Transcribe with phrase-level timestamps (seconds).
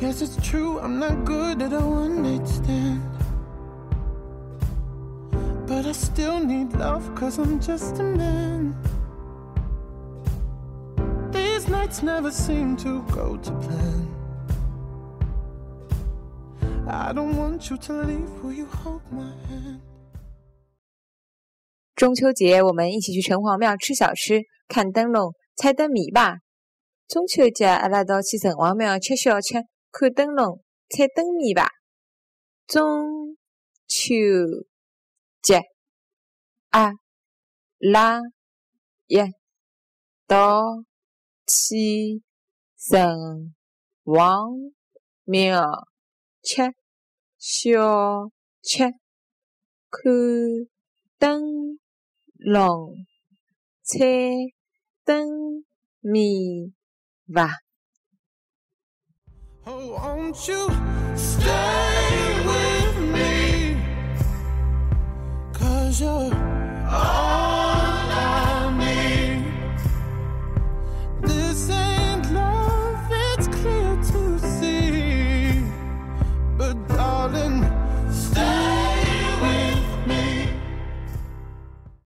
[0.00, 3.02] Guess it's true, I'm not good at a one night stand.
[5.66, 8.74] But I still need love, cause I'm just a man.
[11.30, 14.08] These nights never seem to go to plan.
[16.88, 19.80] I don't want you to leave, will you hold my hand?
[21.94, 26.38] 中秋节，我们一起去城隍庙吃小吃、看灯笼、猜灯谜吧。
[27.06, 29.62] 中秋节，阿拉到去城隍庙吃小吃、
[29.92, 31.68] 看灯笼、猜灯谜吧。
[32.66, 33.36] 中
[33.88, 34.14] 秋
[35.42, 35.62] 节，
[36.70, 36.92] 阿
[37.78, 38.20] 拉
[39.08, 39.16] 一
[40.28, 40.84] 道
[41.46, 42.22] 去
[42.76, 43.52] 城
[44.04, 44.72] 隍
[45.24, 45.88] 庙
[46.42, 46.62] 吃
[47.36, 48.30] 小
[48.62, 48.84] 吃、
[49.90, 50.12] 看
[51.18, 51.80] 灯
[52.36, 52.94] 笼、
[53.82, 53.98] 猜
[55.04, 55.64] 灯
[55.98, 56.72] 谜
[57.32, 57.50] 吧。
[59.72, 60.68] Oh, won't you
[61.14, 63.80] stay with me?
[65.52, 66.49] Cause you're